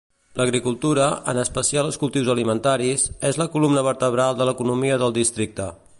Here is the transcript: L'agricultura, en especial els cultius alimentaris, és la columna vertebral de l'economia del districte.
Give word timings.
L'agricultura, 0.39 1.09
en 1.33 1.41
especial 1.41 1.89
els 1.89 1.99
cultius 2.05 2.31
alimentaris, 2.35 3.05
és 3.33 3.39
la 3.43 3.47
columna 3.57 3.87
vertebral 3.89 4.41
de 4.41 4.49
l'economia 4.51 4.99
del 5.05 5.19
districte. 5.23 5.71